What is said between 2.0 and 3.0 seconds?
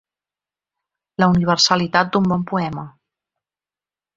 d’un bon poema.